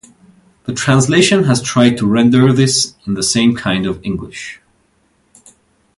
The 0.63 0.73
translation 0.73 1.43
has 1.43 1.61
tried 1.61 1.99
to 1.99 2.07
render 2.07 2.51
this 2.51 2.95
in 3.05 3.13
the 3.13 3.21
same 3.21 3.55
kind 3.55 3.85
of 3.85 4.03
English. 4.03 4.59